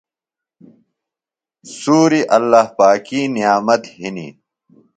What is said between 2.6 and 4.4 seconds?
پاکی نعمت ہِنیۡ۔